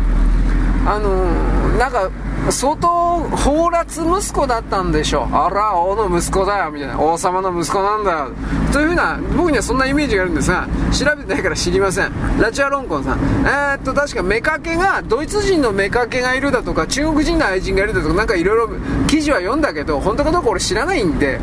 [0.87, 2.09] あのー、なんか、
[2.51, 5.35] 相当、放辣息子だったんでしょう。
[5.35, 6.99] あら、王の息子だよ、みたいな。
[6.99, 8.31] 王様の息子なんだよ。
[8.73, 12.13] というふうな、僕にはそんなイメージがあるんですが、調べてないから知りません。
[12.41, 13.19] ラチアロンコンさん。
[13.45, 18.71] えー、っと、確か妾が、ドイツ人の妾がいるだとか、中国人の愛人がいるだとか、なんかいろいろ
[19.07, 21.41] 記事は読んだけど、本当かどうか俺知らないんで、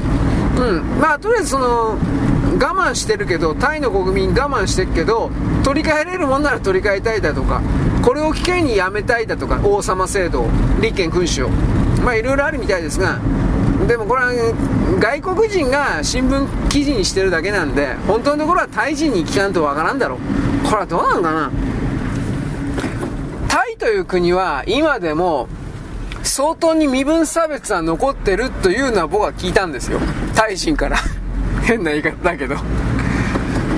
[0.57, 0.99] うん。
[0.99, 1.97] まあ、とりあえずその、
[2.55, 5.29] 我慢してるけど、タイの国民我慢してるけど、
[5.63, 7.61] 取り替えれるもんなら取り替えたいだとか、
[8.05, 10.45] これを機会にやめたいだとか、王様制度、
[10.79, 11.49] 立憲君主を。
[12.03, 13.19] まあいろいろあるみたいですが、
[13.87, 14.31] でもこれは
[14.99, 20.19] 外国人が新聞記事にしてるだけなんで、本当のところはタイ人に聞かんとわからんだろう。
[20.67, 21.51] これはどうなのかな
[23.47, 25.47] タイという国は今でも
[26.21, 29.99] 相当に身分差別は残ってるというのは僕は聞いたんですよ。
[30.35, 30.97] タイ人から
[31.65, 32.55] 変な言い方だけど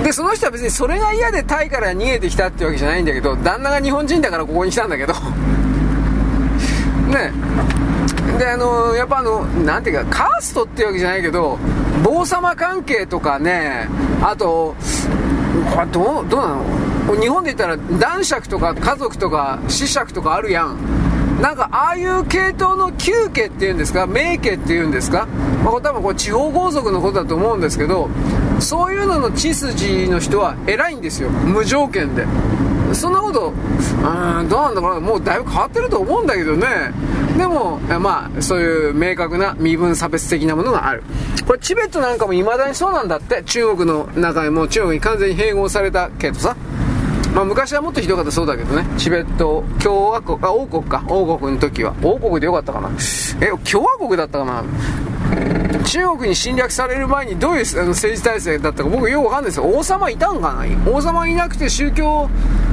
[0.08, 5.12] で、その人は別にそれが嫌でタイから逃げてきたってわけじゃないんだけど、旦那が日本人だからここに来たんだけど。
[7.12, 7.30] ね
[8.38, 11.58] で、あの、やっぱあの、なんていうか、カーストってわけじゃないけど、
[12.06, 13.86] 王様関係とかね、
[14.22, 14.74] あと、
[15.74, 16.46] これどう、どうな
[17.14, 17.20] の？
[17.20, 20.78] 日本で言ったら男爵とか家族とか子爵とかあるやん。
[21.42, 24.06] なんかああいう系統の旧家っていうんですか？
[24.06, 25.26] 名家っていうんですか、
[25.62, 28.08] まあ、これ多分これ地方豪族のことだと思うんですけど
[28.60, 31.30] そういうのの血筋の人は偉いんですよ。
[31.30, 32.26] 無条件で。
[32.92, 36.66] そんなことうんどうなんだろうもうだいぶ変わってると思うんだけどね。
[37.36, 41.02] でもまあそういう明確な身分差別的なものがある。
[41.46, 43.42] これチベットなんかも未だにそうなんだって。
[43.44, 46.56] 中国の中にも中国に完全に併合されたけどさ。
[47.34, 51.94] まあ、昔はもっとひどかったそうだけどね、チベット共和国、あ、王国か、王国の時は。
[52.02, 52.90] 王国でよかったかな。
[53.40, 54.64] え、共和国だったかな。
[55.84, 59.64] 中国に侵略される前にどういう政治体制だったか僕よくわかんないですよ。
[59.64, 62.28] 王様いたんかな王様いなくて宗教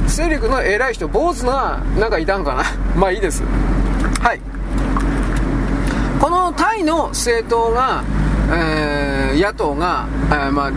[0.06, 2.64] 勢力の偉い人、坊主がなんかいたんかな？
[2.98, 3.42] まあいいです。
[4.20, 4.40] はい。
[6.20, 8.02] このタイの政党が、
[8.50, 10.70] えー、野党が、えー、まあ、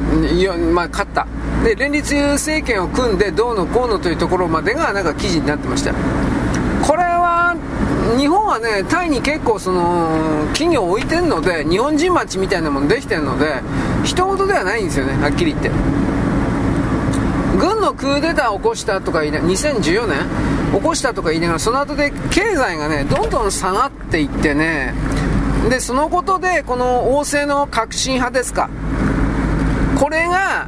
[0.74, 1.28] まあ、勝った。
[1.64, 5.94] で、連立政権を組んでどうのこうのというところまでがなんか記事になってました。
[8.18, 13.62] 日本はね、タイに結構その、企業置いてるので、日本人町みたいなものできてるので、
[14.04, 15.72] 人事ではないんですよね、はっきり言って。
[17.60, 20.20] 軍のクーデターを起こしたとか言いな2014年
[20.72, 24.94] 起こしたとか言いながら、その後で経済がね、どんどん下がっていってね、
[25.70, 28.70] で、そのことで、この王政の革新派ですか。
[30.00, 30.68] これが、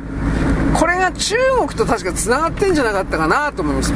[0.73, 3.93] これが中国と確か繋がってんじゃなかったかなと思います。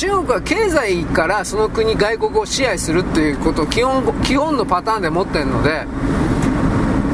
[0.00, 5.84] 中国は経済からその国、外国を支配するということを基本基本のパターンで持ってるので、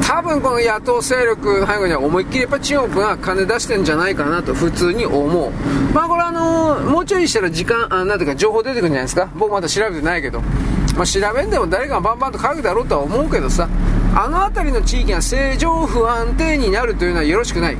[0.07, 5.51] 多分この野党勢力の背後には思いっきりやっぱ中国が金出してんじゃないかなと普通に思う。
[5.93, 9.27] まあこれあのー、もうちょいしたら時間、あなんていうか情報出てくるんじゃないですか。
[9.35, 10.39] 僕まだ調べてないけど。
[10.95, 13.67] まあ調べんでも誰かがバンバンと書くだろうとは思うけどさ、
[14.15, 17.77] あの辺りの地域が正常不安定になるというのはよろしくない。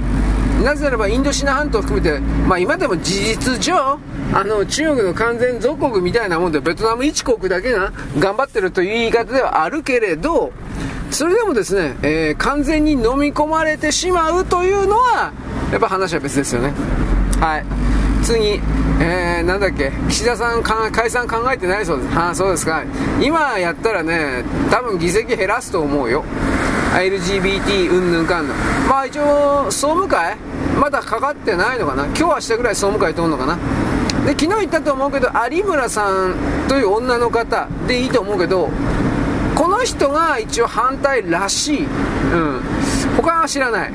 [0.66, 3.98] なぜならばインドシナ半島を含めて、まあ、今でも事実上
[4.34, 10.52] あの中国の完全属国みたいなもんでベトナム一国だけが頑張ってるという言い方ではあるけれど
[11.12, 15.32] それでもですね、えー、完全に飲み込まれてしまうというのは
[15.72, 16.74] やっぱ話は別ですよね。
[17.40, 17.66] はい。
[18.24, 18.62] 次、
[19.00, 19.92] えー、なんだっけ。
[20.10, 22.16] 岸田さん解散考えてないそうです。
[22.16, 22.84] はあそうですか。
[23.22, 26.24] 今やったらね多分議席減らすと思うよ。
[26.94, 28.58] LGBT うんぬんかんぬん。
[28.88, 30.38] まあ一応総務会？
[30.80, 32.06] まだかかってないのかな。
[32.06, 33.58] 今日明日ぐらい総務会通るのかな。
[34.28, 36.36] で昨日言ったと思うけど有村さん
[36.68, 38.70] という女の方でいいと思うけど
[39.56, 42.62] この人が一応反対らしい、うん、
[43.16, 43.94] 他は知らない。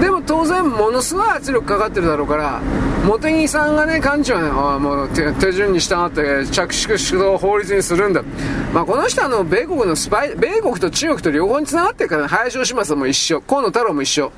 [0.00, 2.60] でも当然ものすごい圧力かかってるだろうから
[3.06, 8.22] 茂木さんがね幹事長ねあもう手順に従って着手主導法律にするんだ、
[8.74, 14.32] まあ、この人はあの米国のスパイ米国と中国と両方につながってるから、ね、林芳正もう一緒河野太郎も一緒。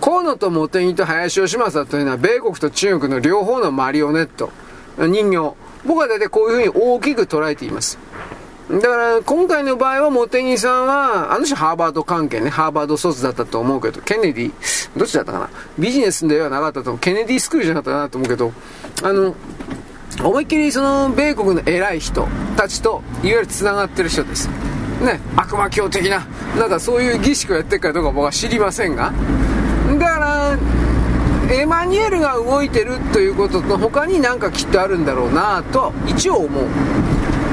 [0.00, 4.50] 河野と茂木と林芳正というのは米国と中国の両方のマリオネット。
[4.98, 5.54] 人形。
[5.84, 7.98] 僕は大体こういうふうに大きく捉えています。
[8.70, 12.50] だから今回の場合は茂木さんはあの人ハーバード関係ね。
[12.50, 14.52] ハーバード卒だったと思うけどケネディ。
[14.96, 15.50] どっちだったかな。
[15.78, 18.52] ビジネスではなかったと思うケネディスクールじゃなかったなと思うけど
[19.02, 19.34] あの
[20.22, 24.48] 思いっきりその米国の偉い人たちといわゆる繋がってる人です。
[24.48, 25.20] ね。
[25.34, 29.12] 悪魔教的ななんかそういう儀式をやってるかどうか僕は知りませんが
[30.00, 30.58] だから
[31.54, 36.64] エマニュエルが動いてるということの他になんかきっとあるんだろうなと一応思う。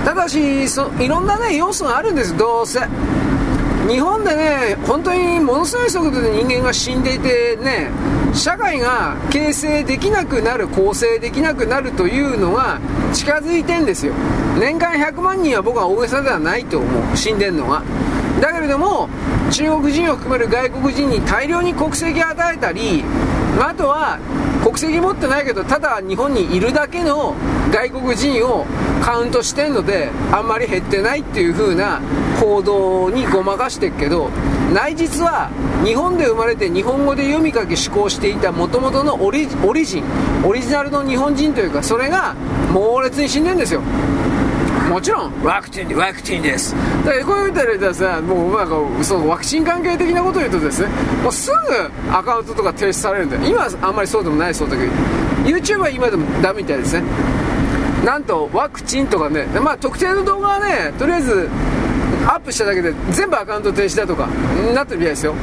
[0.05, 2.79] ただしそいろんなね要素があるんですどうせ。
[3.89, 7.89] 日本でね本当にものすごい速度で人間が死んでいてね
[8.33, 12.79] 社会が形成できなくなる構成できなくなるというのが
[13.13, 14.13] 近づいてんですよ。
[14.59, 17.17] 年間100万人は僕は大げさではないと思う。
[17.17, 17.83] 死んでんのが
[18.39, 19.09] だけれども
[19.51, 23.03] 中国人を含める外国人に大量に国籍を与えたり
[23.59, 24.19] あとは
[24.63, 27.33] 国籍持ってないけどただ日本にいるだけの
[27.71, 28.65] 外国人を
[29.01, 32.01] カウントしてんのであんまり減ってないっていう風な
[32.41, 34.29] 行動にごまかしてるけど
[34.73, 35.49] 内実は
[35.85, 40.03] 日本で生まれて日本語で読み書き思考していたもともとのオリオリジン
[40.45, 42.35] オリジナルの日本人というかそれが
[42.73, 43.81] 猛烈に死んでるんですよ。
[44.89, 46.73] もちろんワクチンでワクチンです。
[47.05, 50.87] だからこういうたらさもうなんかそのワクチン関係的なことを言うとですね
[51.23, 54.91] もうすぐアカウントとか停止されるんだよ今はあんまりそうでもないそうだけど
[55.43, 57.07] YouTube は今でもダメみたいですね。
[58.05, 61.49] なんとワクチンとかねまあ特定の動画はねとりあえず
[62.25, 64.27] アップしただけで全部アカウント停止だとか
[64.73, 65.33] なってるみたいですよ。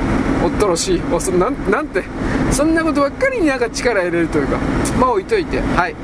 [0.45, 1.03] おっとろしい。
[1.13, 2.05] おそなんなんて。
[2.51, 4.59] そんなことばっかりになんか力入れるというか。
[5.01, 5.61] まあ置いといて。
[5.61, 5.97] はい。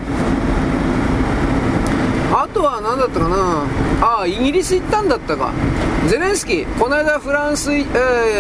[2.50, 3.64] とは何だったかな？
[4.02, 5.52] ああイギリス行ったんだったか。
[6.08, 7.84] ゼレンスキーこの間フランス、え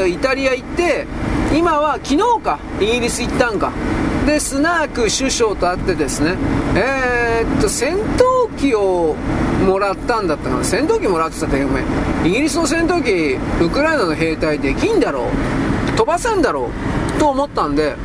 [0.04, 1.06] ー、イタリア行って
[1.54, 3.72] 今は昨日かイギリス行ったんか。
[4.26, 6.36] でスナーク首相と会ってですね。
[6.76, 9.14] えー、っと戦闘機を
[9.66, 10.64] もらったんだったかな。
[10.64, 11.84] 戦闘機もらってたってごめん。
[12.24, 15.96] イギリスの戦闘機ウクライナの兵隊できんだろう。
[15.96, 16.68] 飛ばせんだろ
[17.16, 17.18] う。
[17.18, 17.96] と思ったんで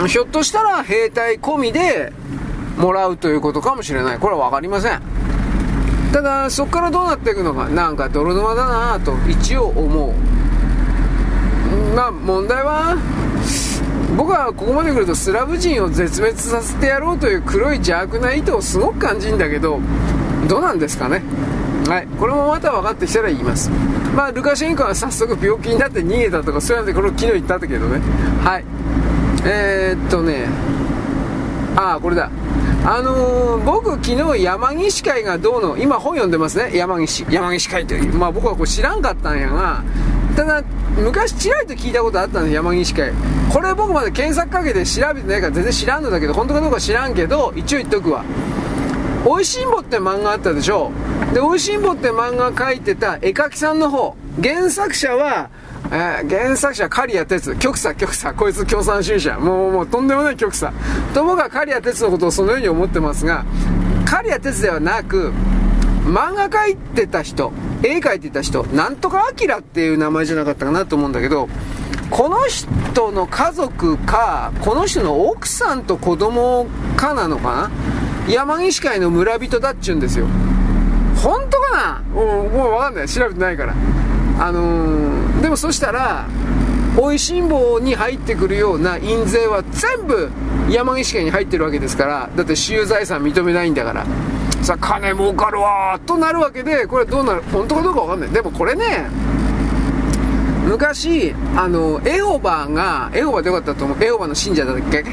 [0.00, 2.12] うんひょっとしたら兵隊込みで
[2.78, 5.00] もらうということかもしれないこれは分かりません
[6.12, 10.12] ただそこからどうなっていくのかなんか泥沼だなと一応思う
[11.94, 12.96] まあ問題は
[14.16, 19.80] 僕はここまで来るとスラブ人を絶滅させてやろうという黒い邪悪な意図をすごく感じるんだけど
[20.48, 21.22] どうなんですかね
[21.88, 23.68] はい、これもまた分かってきたら言います。
[24.14, 28.00] まあ、ルカシェンコは早速病気になって逃げたとか、そういうので、これ昨日言ったんだけどね。
[28.44, 28.64] はい。
[29.44, 30.46] えー、っとね、
[31.76, 32.30] ああ、これだ。
[32.84, 38.12] あのー、僕、昨日山岸会がどうの、今本読んでますね、山岸、山岸会という。
[38.12, 39.84] まあ僕はこれ知らんかったんやが、
[40.34, 40.64] ただ、
[40.96, 43.12] 昔ちらりと聞いたことあったんです、山岸会。
[43.52, 48.24] これ僕まで検索かけて調べてないから全然知らんのだけど、本当かどうか知らんけど、一応言っとくわ。
[49.24, 50.90] おいしんぼって漫画あったでしょ
[51.32, 55.50] で、おいしんぼって漫画描いてた絵描きさんの方、原作者は、
[55.94, 60.72] えー、原作者刈谷哲、極左極左、こいつ共産主義者、もうもうとんでもない極左。
[61.12, 63.44] と僕は刈谷哲のことをそのように思ってますが、
[64.06, 65.32] 刈谷哲ではなく、
[66.06, 67.52] 漫画描いてた人、
[67.82, 71.50] 絵描いてた人、なんとかアキラっていう名前じゃなかったかなと思うんだけど、
[72.10, 77.70] この人の家族か、この人の奥さんと子供かなのか
[78.26, 78.32] な？
[78.32, 80.26] 山岸会の村人だっちゅうんですよ。
[81.22, 82.14] 本当かな？
[82.14, 83.08] もう、もうわかんない。
[83.08, 83.74] 調べてないから。
[84.38, 86.26] あのー、でもそしたら、
[86.96, 90.30] おいしん坊に入ってくるような印税は全部
[90.70, 94.06] 山岸家に入ってるわけですから、だって私有財産認めないんだから。
[94.62, 98.28] さあ、金儲かるわとなるわけで、これどうなる、本当かどうかわかんない。
[98.30, 99.08] でもこれね、
[100.68, 104.04] 昔、あの、エホバが、エホバでよかったと思う。
[104.04, 105.04] エホバの信者だっけ？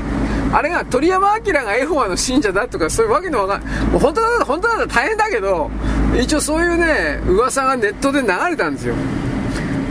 [0.53, 3.85] あれが鳥山明がエホバの信者だとかそういうわけのわかんない。
[3.87, 5.71] もう本当だ本当だったら大変だけど、
[6.19, 8.93] 一応そういうね、噂がネットで流れたんですよ。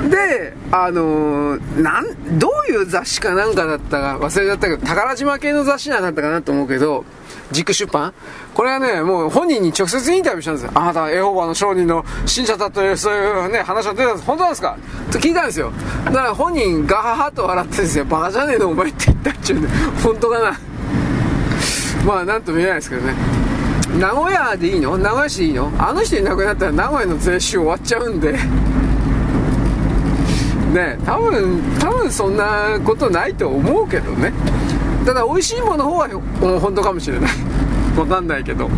[0.08, 7.04] で、あのー、なん、どういう雑誌かなんかだったか忘れちゃったけど、宝島系の雑誌なんだったかなと思うけど、
[7.50, 8.12] 軸出版？
[8.54, 10.70] これはね、もう本人に直接インタビューしたんですよ。
[10.74, 14.26] あなたエホバの商人の信者だという、そういうね、話が出たんです。
[14.26, 14.76] 本当なんですか？
[15.10, 15.72] と聞いたんですよ。
[16.04, 18.04] だから本人、ガハハと笑ってですよ。
[18.04, 19.68] バカじゃねえのお前って言ったっちゅうんで、
[20.02, 20.58] 本当かな。
[22.06, 23.14] まあ、なんとも言えないですけどね。
[23.98, 24.98] 名古屋でいいの？
[24.98, 25.72] 名古屋市でいいの？
[25.78, 28.38] あの人いなくなったら名古屋の税収終わっちゃうんで。
[30.72, 34.32] ね、多分、多分そんなことないと思うけどね。
[35.06, 36.08] ただ、美味しいものの方は
[36.60, 37.30] 本当かもしれない。
[37.96, 38.68] わかんないけど。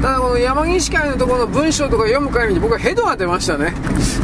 [0.00, 3.74] ただこの山岸会のところの文章とか読む限り僕はヘドが出ましたね。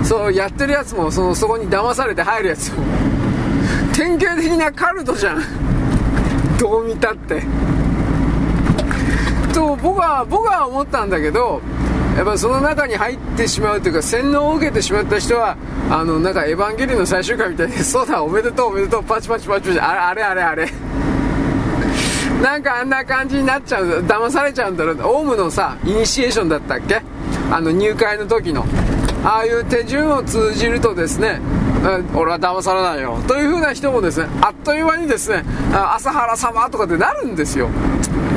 [0.05, 2.85] そう、やってるやつも、その、そこに騙されて入るやつも。
[3.92, 5.42] 典型的なカルトじゃん。
[6.59, 7.42] どう見たって。
[9.53, 11.61] と、僕は、僕は思ったんだけど、
[12.16, 15.57] やっぱその中に入ってしまうというか洗脳を受けてしまった人は
[15.90, 20.68] あのなんかエヴァンゲリオンの最終回みたいに そうだおめでとうおめでとうパチパチパチパチあれあれあれあれ。
[22.42, 24.98] なんかあんな感じになっちゃう騙されちゃうんだろう。
[25.03, 27.03] オウムのさイニシエーションだったっけ？
[27.50, 28.64] あの入会の時の。
[29.24, 31.40] ああいう手順を通じるとですね
[32.14, 33.18] 俺は騙されないよ。
[33.27, 37.68] という風な人もですねあっという間にですね朝原様とかってなるんですよ。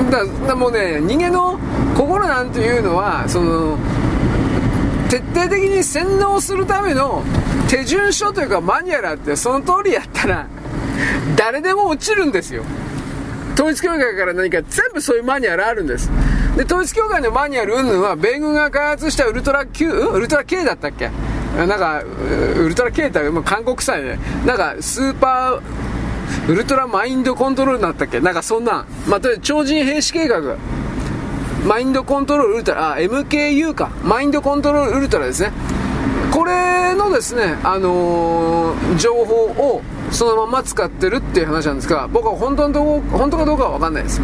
[0.09, 1.59] だだもうね人間の
[1.97, 3.77] 心なんていうのはその
[5.10, 7.23] 徹底的に洗脳するための
[7.67, 10.47] 手順書というかマニュアルあってその通りやったら
[11.36, 12.63] 誰でも落ちるんですよ。
[13.55, 16.12] 統一教会から何か全部そういうマニュアルあるんです。
[16.55, 21.10] で統一教会のマニュアル云々は米軍が開発したウルトラ Q ウルトラ K だったっけ？
[21.57, 24.19] なんかウルトラ K って韓国臭いね。
[24.45, 28.19] なんかスーパーウルトラマインドコントロールになったっけ？
[28.19, 30.57] なんかそんな、まあ、超人兵士計画。
[31.67, 33.91] マインドコントロールウルトラ、MKU か。
[34.01, 35.51] マインドコントロールウルトラですね。
[36.32, 44.21] これのですね、あのー、情報をそのまま使ってるっていう話なんですが、僕は本当の本当かどうかは分かんないです。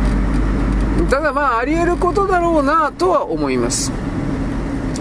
[1.10, 3.92] ただまあ、あり得ることだろうなとは思います。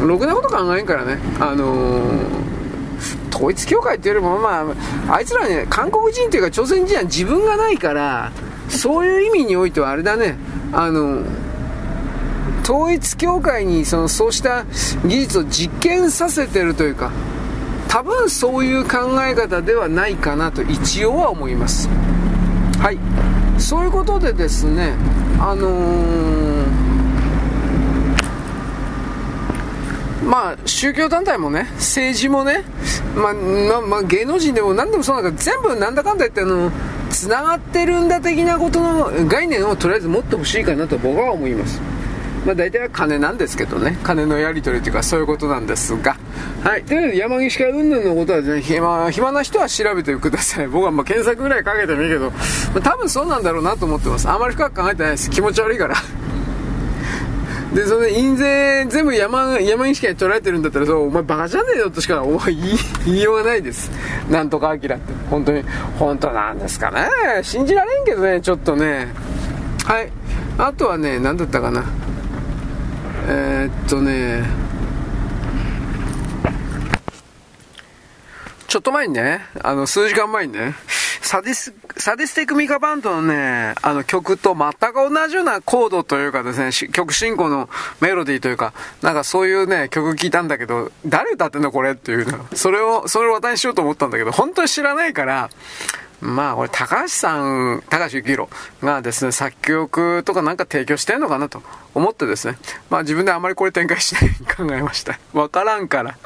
[0.01, 1.19] ろくなこと考えんからね。
[1.39, 2.43] あのー
[3.35, 4.61] 統一教会っていうよりも、ま
[5.09, 8.31] あ、あいつらね、韓国人というか朝鮮人は自分がないから、
[8.69, 10.37] そういう意味においてはあれだね、
[10.73, 11.25] あの、
[12.63, 14.65] 統一教会にそのそうした
[15.05, 17.11] 技術を実験させてるというか
[17.89, 21.89] 多分そういう考え方ではないかなと一応は思います。
[22.79, 22.99] はい。
[23.61, 24.95] そういうことでですね
[25.39, 26.67] あのー、
[30.25, 32.65] まあ宗教団体もね政治もね
[33.15, 36.73] まあ、まあ、まあ、芸能人でも何でもそうなんか全部なんだかんだ言ってあの
[37.11, 41.81] つながってるんだ的なことの概念をとりあえず持ってほしいかなと僕は思います。
[42.45, 46.17] まあ、大体は金なんですけどね、金のやり取りというかそういうことなんですが、
[46.65, 50.67] はい、という山岸会云々のことは、ね、暇暇な人は調べてください。
[50.67, 52.37] 僕はまあ検索ぐらいかけてもいいけど、ま
[52.77, 54.29] あ、多分そうなんだろうなと思ってます。
[54.29, 55.31] あまり深く考えてないです。
[55.31, 55.95] 気持ち悪いから。
[57.75, 63.91] で、その印税全部山、山岸会に取られてるんだったら、そう、お前バカじゃねえよとしか言い 言いようがないです。
[64.29, 65.13] なんとかアキラって。
[65.31, 65.65] 本当に、
[65.99, 67.09] 本当なんですかね。
[67.43, 69.09] 信じられんけどね、ちょっとね。
[69.85, 70.11] はい。
[70.59, 71.85] あとはね、何だったかな。
[73.25, 74.45] えー、っとね、
[78.67, 80.75] ちょっと前にね、あの、数時間前にね、
[81.21, 87.71] サディス、サディスティックミカバンドのね、あの曲と全く同じようなコードというかですね、曲進行の
[88.01, 92.45] メロディーというか、なんかそういうね、曲聴いたんだけど、誰歌ってんのこれっていうの。
[92.55, 95.49] それを、それを渡にしようと思ったんだけど、本当に知らないから、
[96.23, 98.49] まあ、これ、高橋さん、高橋幸宏
[98.81, 101.63] がですね、作曲とかなんか提供してんのかなと
[101.95, 102.57] 思ってですね、
[102.91, 105.19] まあ自分であまりこれ展開しない考えました。
[105.33, 106.17] わからんから。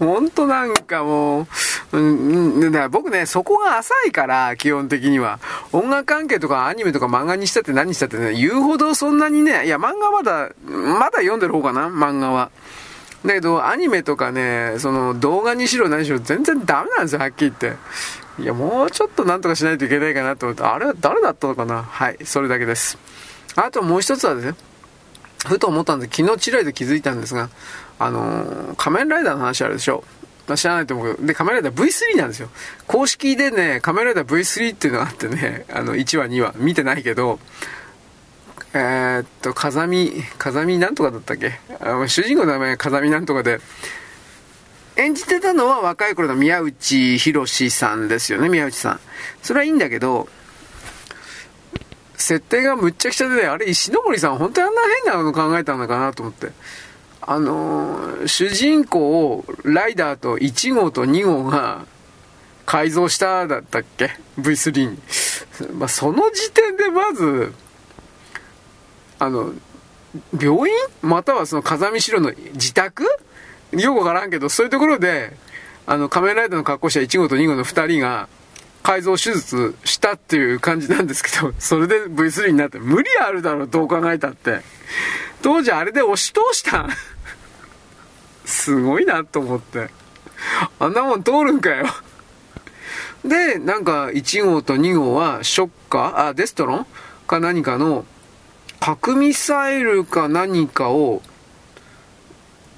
[0.00, 1.46] 本当なんかも
[1.92, 5.38] う、うん、僕ね、そこが浅いから、基本的には。
[5.70, 12.50] 音楽関係とかアニメとか漫画にしたって何したってね、言うほどそんなにね、いや、漫画まだ、まだ読んでる方かな、漫画は。
[13.24, 18.42] だけど、アニメとかね、その動画にしろ何しろ全然ダメなんですよ、はっきり言って。
[18.42, 21.82] いや、もうちょっとなんとかしないといけないかなと思って、あれは誰だったのかな？
[21.82, 22.98] はい、それだけです。
[23.54, 24.54] あともう一つはですね、
[25.46, 27.50] ふと思ったんで、昨日チラリで気づいたんですが、
[27.98, 30.02] あのー、仮面ライダーの話あるでしょ？
[30.56, 32.48] 知らないと思うけど、で、仮面ライダー V3 なんですよ。
[32.88, 37.38] 公式でね、仮面ライダー V3 っていうのがあってね、あの、1話、2話、見てないけど、
[38.74, 41.60] えー、っと、風見、風見なんとかだったっけ？
[41.80, 43.60] あ主人公の名前風見なんとかで、
[44.96, 49.00] 演じてたのは若い頃の宮内博さんですよね、宮内さん。
[49.42, 50.28] それはいいんだけど、
[52.16, 56.52] 設定がむっちゃくちゃでね、あれ石森さん本当にあんな変なの考えたのかなと思って。
[57.24, 61.84] あのー、主人公をライダーと1号と2号が
[62.66, 64.98] 改造しただったっけ ?V3 に。
[65.78, 67.52] まあ、その時点でまず、
[69.22, 69.52] あの、
[70.38, 70.76] 病院？
[71.00, 73.04] またはその風見城の自宅？
[73.70, 75.32] よくわからんけど、そういうところで、
[75.86, 78.28] あの、仮面ライダーの格好した1号と2号の2人が、
[78.82, 84.60] 改造手術したっていう感じなんですけど、 それで V3 になって、無理あるだろう、どう考えたって。
[85.40, 86.88] 当時あれで押し通した
[88.44, 89.88] すごいなと思って。
[90.80, 91.86] あんなもん通るんかよ。
[93.24, 96.86] で、なんか1号と2号はショッカー、あ、デストロン？
[97.28, 98.04] か何かの
[98.82, 101.22] 核ミサイルか何かを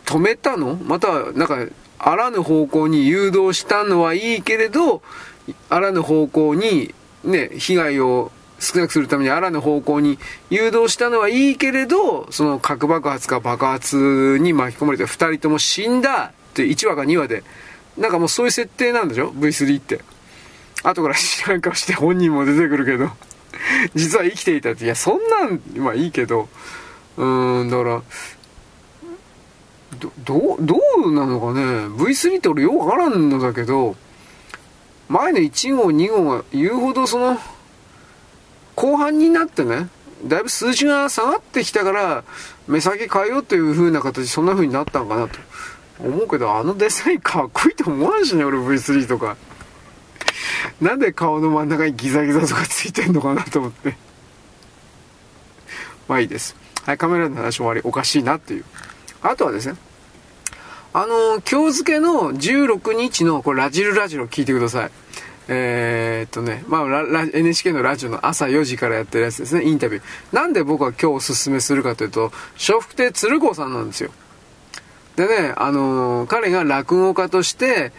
[0.05, 0.75] 止めたの？
[0.75, 1.67] または、なんか、
[1.99, 5.01] あらぬ方向に誘導したのはいいけれど、
[5.71, 6.95] あらぬ方向に、
[7.25, 10.19] ね、被害を少なくするためにあらぬ方向に
[10.51, 17.45] 誘導したのはいいけれど、その核爆発か爆発に巻き込まれて2人とも死んだって1話か2話で、
[17.97, 20.05] なんかもうそういう設定なんでしょ ?V3 って。
[20.83, 23.09] 後から知らん顔して本人も出てくるけど、
[23.95, 26.49] 実は生きていたって、いや、そんなん、まあいいけど、
[27.17, 28.03] うーん、だから、
[30.25, 31.63] ど、う、どうなのかね
[31.97, 33.97] ?V3 って俺よくわからんのだけど、
[35.09, 37.39] 前の1号、2号が言うほどその、
[38.75, 39.89] 後半になってね、
[40.25, 42.25] だいぶ数字が下がってきたから、
[42.67, 45.39] 目先変えようという風な形、そんな風になったんかなと
[46.01, 49.37] 思うけど、あのデザインかっこいいと思わんしね、俺 V3 とか。
[50.80, 53.97] なんで顔の真ん中にギザギザとかついてんのかなと思って。
[56.09, 56.57] まあいいです。
[56.84, 58.64] はい、カメラの話終わり、おかしいなっていう。
[59.22, 59.76] あとはですね、
[60.92, 64.90] あの今日付の16日の、これラジルラジオ聞いてください。
[65.49, 70.03] えー、っとね、まあ、NHK のラジオの朝4時からやってるやつですね、インタビュー。
[70.34, 74.11] なんで僕は今日おすすめするかというと、笑福亭鶴光さんなんですよ。
[75.16, 77.92] でね、あのー、彼が落語家として、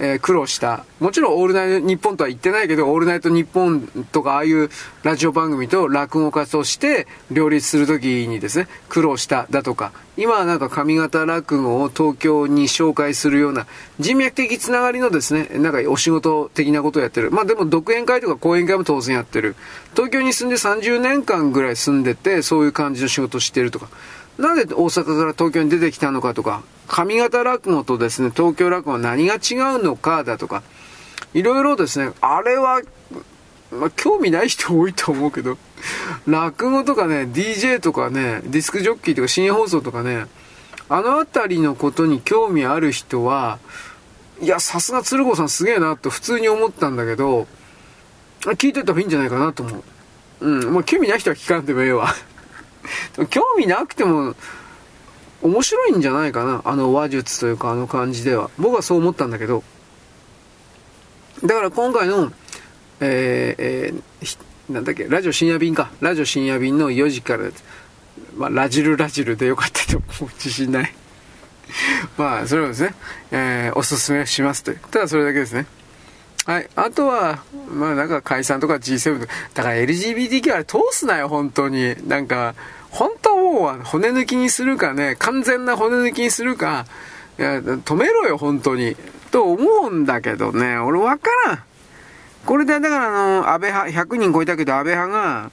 [0.00, 0.84] えー、苦労した。
[1.00, 4.70] もちろんオールナイトニッポンとは言ってないけど、オールナイトニッポンとかああいう
[5.02, 13.66] ラジオ番組と落語家として両立するときにですね、苦労しただとか、今はなんか上方落語を東京に紹介するような
[14.00, 17.30] 人脈的つながりのですね、なんかお仕事的なことをやってる。
[17.30, 19.56] まあでも独演会とか講演会も当然やってる。
[19.94, 23.88] 東京に住んで30年間ぐらい住んでて、そういう感じの仕事をしてるとか。
[24.38, 30.62] なんで大阪から東京に出てきたのかとか、上方落語とですね、東京落語は何が違うのかだとか、
[31.34, 32.80] いろいろですね、あれは、
[33.72, 35.58] まあ、興味ない人多いと思うけど、
[36.26, 40.26] 落語とかね、DJ とかね、ディスクジョッキーとか深夜放送とかね、
[40.88, 43.58] あの辺りのことに興味ある人は、
[44.40, 47.48] いや、さすが鶴子さんすげえなと普通に思ったんだけど、
[48.42, 49.82] 聞いてた方がいいんじゃないかなと思
[50.40, 50.46] う。
[50.46, 52.14] うん、まあ興味ない人は聞かんでもええわ。
[53.30, 54.34] 興味なくても、
[55.42, 56.62] 面白いんじゃないかな。
[56.64, 58.50] あの話術というか、あの感じでは。
[58.58, 59.62] 僕はそう思ったんだけど。
[61.44, 62.32] だから今回の、
[63.00, 65.90] えー、えー、なんだっけ、ラジオ深夜便か。
[66.00, 67.44] ラジオ深夜便の4時から
[68.36, 70.94] まあ、ラジルラジルでよかったと思う自信ない。
[72.16, 72.94] まあ、それをですね、
[73.30, 74.80] えー、おすすめしますという。
[74.90, 75.66] ただそれだけですね。
[76.48, 76.70] はい。
[76.76, 81.94] あとは、まあなんか解散とか G7 とか、だから LGBTQ あれ通すなよ、本当に。
[82.08, 82.54] なんか、
[82.88, 86.86] 本当は骨抜きにするかね、完全な骨抜きにするか、
[87.38, 88.96] いや、止めろよ、本当に。
[89.30, 91.58] と思うんだけどね、俺わからん。
[92.46, 93.10] これで、だからあ
[93.42, 95.50] の、安倍派、100人超えたけど安倍派が、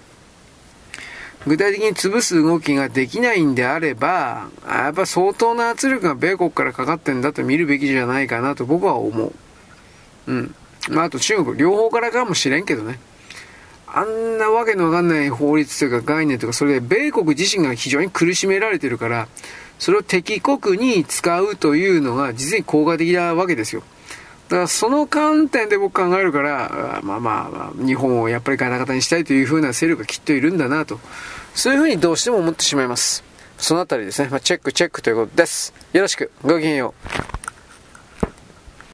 [1.45, 9.33] 具体的に潰す動きができないんであれば、やっぱ相当な圧力が米国からかかってんだと見るべきじゃないかなと僕は思う。
[10.27, 10.55] うん。
[10.89, 12.99] まあ、あと中国、両方からかもしれんけどね。
[13.87, 19.27] あんなわけのわかんない法律というか概念とか、それで米国自身が非常に苦しめられてるから、
[19.79, 23.83] それを敵国に使うというのが実に効果的なわけですよ。
[24.49, 30.99] だからその観点で僕考えるから、まあまあ、日本をやっぱりガタガタにしたいという風な勢力がきっといるんだなと。
[31.53, 33.23] そういうふうにどうしても思ってしまいます。
[33.57, 35.73] そのあたりですね、まあ、チェックチェックということです。
[35.93, 36.93] よろしく、ごきげんよ
[37.41, 37.44] う。